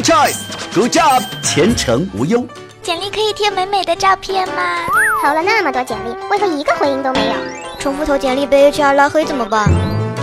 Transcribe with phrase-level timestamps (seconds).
[0.00, 2.42] Good choice，Good job，前程无忧。
[2.82, 4.86] 简历可以贴美美的照片吗？
[5.22, 7.34] 投了那么多简历，为何一个回应都没有？
[7.78, 9.68] 重复投简历被 HR 拉黑怎么办？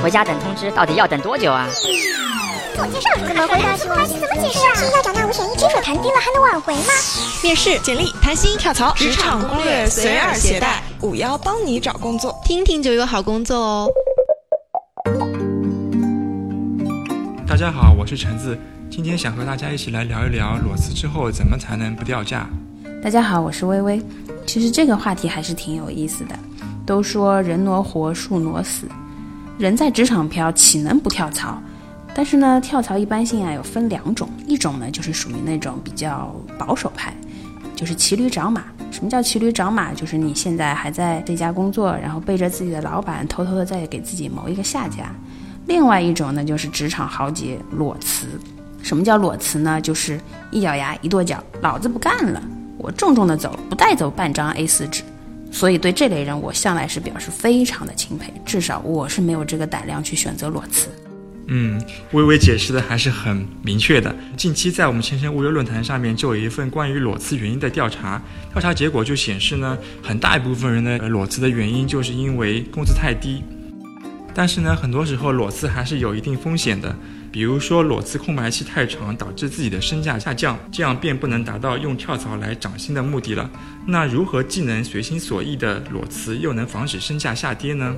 [0.02, 1.68] 回家等通知，到底要等多久啊？
[1.70, 3.78] 自我介绍怎么回答？
[3.78, 4.74] 怎么解释啊？
[4.74, 6.94] 是要找那五险一金，说谈低了还能挽回吗？
[7.44, 13.88] 面试、简历、谈薪、跳槽、职场攻略，随耳携带，五幺帮你找工作，听听就有好工作哦。
[17.48, 18.58] 大家好，我是橙子，
[18.90, 22.50] 今天想和大家一起来聊一聊裸辞之后怎么才能不掉价。
[23.04, 24.02] 大家好，我是微微。
[24.46, 26.38] 其实这个话题还是挺有意思的。
[26.86, 28.88] 都说人挪活，树挪死，
[29.58, 31.62] 人在职场飘，岂能不跳槽？
[32.16, 37.14] 但是呢，跳槽一般性啊有分两种，一种呢就是属于那种比较保守派，
[37.76, 38.64] 就是骑驴找马。
[38.90, 39.94] 什么叫骑驴找马？
[39.94, 45.14] 就是你现在还在这家工作，然后背着自己的老板，偷偷的在给自己谋一个下家。
[45.68, 48.28] 另外一种呢，就是职场豪杰裸辞。
[48.88, 49.82] 什么叫裸辞呢？
[49.82, 50.18] 就是
[50.50, 52.42] 一咬牙一跺脚，老子不干了，
[52.78, 55.04] 我重重的走，不带走半张 A4 纸。
[55.52, 58.32] 所以对这类人，我向来是表示非常的钦佩。
[58.46, 60.88] 至少我是没有这个胆量去选择裸辞。
[61.48, 61.82] 嗯，
[62.14, 64.16] 微微解释的还是很明确的。
[64.38, 68.22] 近期在我们前程无忧论坛上面就有一份关于裸辞原因的调查，
[68.54, 73.44] 调查结果就显示呢，很大一部分人的裸辞的原因就是因为工资太低。
[74.38, 76.96] 但是呢，很多时候裸辞还是有一定风险的，
[77.32, 83.50] 比如说裸辞空白期太长，导致自己的身价下降，这样便不能达到用跳槽来涨薪的目的了。
[83.88, 87.96] 那如何既能随心所欲的裸辞，又能防止身价下跌呢？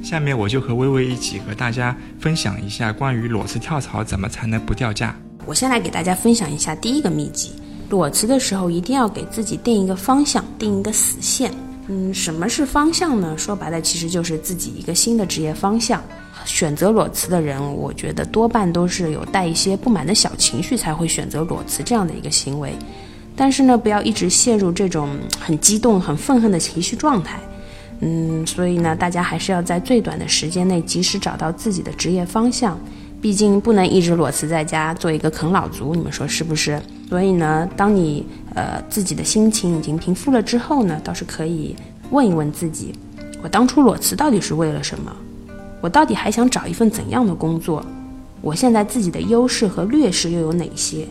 [0.00, 5.12] 下面我就和微微一起和大家分享一下关于裸辞跳槽怎么才能不掉价。
[5.44, 7.50] 我先来给大家分享一下第一个秘籍：
[7.90, 11.52] 裸辞的时候一定要给自己定一个方向，定一个死线。
[11.88, 13.34] 嗯，什么是方向呢？
[13.36, 16.02] 说白了，其实就是自己一个新的职业方向。
[16.44, 22.72] 选择裸辞的人，我觉得多半都是有带一些不满的小情绪才会选择裸辞这样的一个行为。
[23.34, 25.08] 但是呢，不要一直陷入这种
[25.40, 27.38] 很激动、很愤恨的情绪状态。
[28.00, 32.78] 嗯，所以呢，大家还是要在最短的时间内及时找到自己的职业方向。
[33.20, 36.80] 毕竟不能一直裸辞在家做一个啃老族，你们说是不是？
[37.08, 38.24] 所以呢，当你
[38.54, 41.74] 呃自己的心情已经平复了之后呢，倒是可以
[42.10, 42.94] 问一问自己：
[43.42, 45.10] 我当初裸辞到底是为了什么？
[45.80, 47.84] 我到底还想找一份怎样的工作？
[48.40, 51.06] 我现在自己的优势和劣势又有哪些？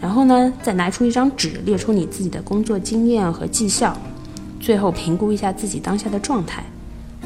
[0.00, 3.96] 然后呢，再拿出一张纸，列出你自己的工作经验和绩效，
[4.58, 6.64] 最后评估一下自己当下的状态。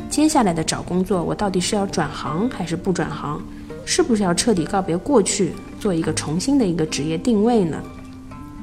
[0.08, 3.40] 接下来的找工作，我到底是要转行还是不转行？
[3.90, 7.82] 是不是要彻底告别过去，做一个重新的一个职业定位呢？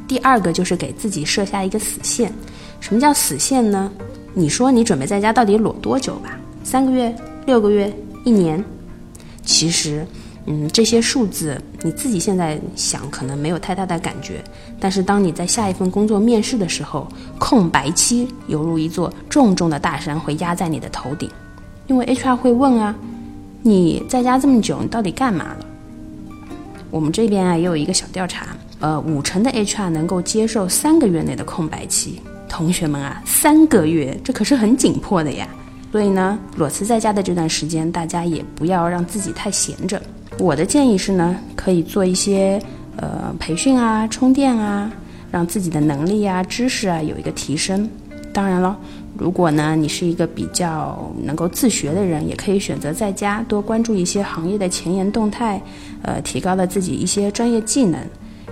[0.07, 2.31] 第二个就是给自己设下一个死线。
[2.79, 3.91] 什么叫死线呢？
[4.33, 6.39] 你说你准备在家到底裸多久吧？
[6.63, 7.13] 三个月、
[7.45, 7.93] 六个月、
[8.23, 8.63] 一年？
[9.43, 10.07] 其实，
[10.45, 14.41] 嗯，这些数字你自己现在想可能没有太大的感觉，
[14.79, 17.05] 但是当你在下一份工作面试的时候，
[17.37, 21.29] 空白期犹如一座重重的大山会压在你的头顶，
[21.87, 22.95] 因为 HR 会问啊。
[23.67, 25.65] 你在家这么久，你到底干嘛了？
[26.89, 32.21] 我们这边啊也有一个小调查，呃，五成的 HR 能够接受三个月内的空白期。
[32.47, 35.45] 同学们啊，三个月这可是很紧迫的呀。
[35.91, 40.01] 所以呢，裸辞在家的这段时间，大家也不要让自己太闲着。
[40.39, 42.61] 我的建议是呢，可以做一些
[42.95, 44.89] 呃培训啊、充电啊，
[45.29, 47.89] 让自己的能力啊、知识啊有一个提升。
[48.37, 48.77] 当然了。
[49.17, 55.59] 如果呢，你是一个比较能够自学的人，也可以选择在家多关注一些行业的前沿动态，
[56.03, 57.99] 呃，提高了自己一些专业技能。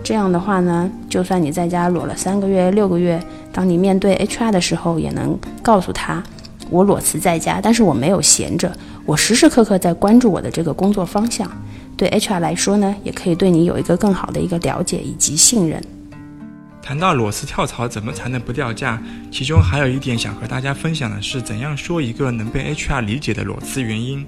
[0.03, 3.23] 这样的话呢，就算你在家裸了三个月、六个月，
[3.53, 6.23] 当你面对 HR 的时候，也能告诉他，
[6.71, 8.75] 我裸辞在家，但是我没有闲着，
[9.05, 11.47] 我时时刻刻在关注我的这个工作方向。
[11.95, 15.79] 对 HR 来说呢，也可以对你有一个更好的一个了解以及信任。
[16.85, 19.01] 谈到裸辞跳槽怎么才能不掉价，
[19.31, 24.23] 其中还有一点想和大家分享的是，怎样说一个能被 HR 理解的裸辞原因。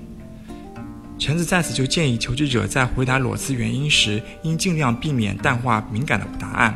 [1.20, 6.76] 橙子在此就建议求职者在回答裸辞原因时，应尽量避免淡化敏感的答案，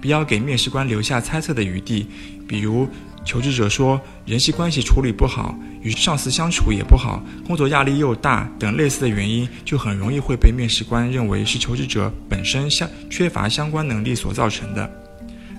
[0.00, 2.06] 不要给面试官留下猜测的余地，
[2.46, 2.88] 比如。
[3.22, 14.90] 求职者说，人际关系处理不好，与上司相处也不好，工作压力又大等类似的原因，就很容易会被面试官认为是求职者本身相缺乏相关能力所造成的。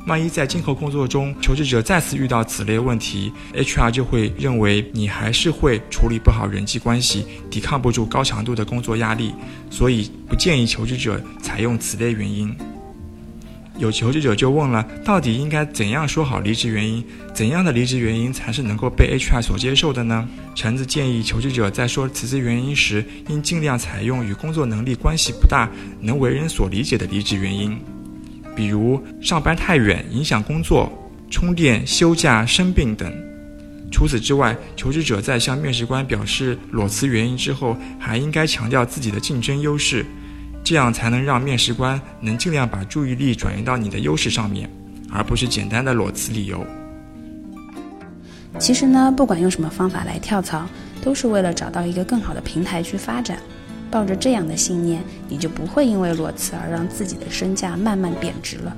[0.07, 9.31] 万一在今后工作中，求职者再次遇到此类问题，HR 就会认为你还是会处理不好人际关系，抵抗不住高强度的工作压力，
[9.69, 12.53] 所以不建议求职者采用此类原因。
[13.77, 17.03] 有求职者就问了，到底应该怎样说好离职原因？
[17.33, 20.27] 怎样的离职原因才是能够被 HR 所接受的呢？
[20.53, 25.69] 橙子建议求职者在说辞职原因时，应尽量采用与工作能力关系不大、
[25.99, 27.75] 能为人所理解的离职原因，
[28.55, 30.91] 比如上班太远影响工作、
[31.29, 33.11] 充电、休假、生病等。
[33.91, 40.05] 除此之外，求职者在向面试官表示裸辞原因之后，还应该强调自己的竞争优势。
[40.63, 44.69] 这样才能让面试官能尽量把注意力转移到你的优势上面，
[45.09, 46.65] 而不是简单的裸辞理由。
[48.59, 50.65] 其实呢，不管用什么方法来跳槽，
[51.01, 53.39] 都是为了找到一个更好的平台去发展。
[53.91, 58.75] 抱着这样的信念，你就不会因为裸辞而让自己的身价慢慢贬值了。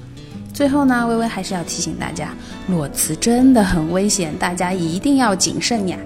[0.54, 2.34] 最后呢，微微还是要提醒大家，
[2.68, 5.98] 裸辞真的很危险，大家一定要谨慎呀。